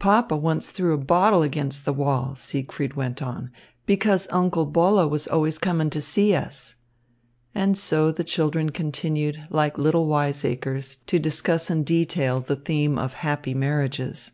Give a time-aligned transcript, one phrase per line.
[0.00, 3.52] "Papa once threw a bottle against the wall," Siegfried went on,
[3.86, 6.74] "because Uncle Bolle was always coming to see us."
[7.54, 13.12] And so the children continued, like little wiseacres, to discuss in detail the theme of
[13.22, 14.32] "happy marriages."